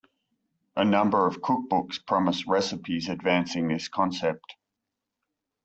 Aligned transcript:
A 0.75 0.83
number 0.83 1.27
of 1.27 1.41
cookbooks 1.41 2.03
promise 2.03 2.47
recipes 2.47 3.07
advancing 3.07 3.67
this 3.67 3.87
concept. 3.87 4.55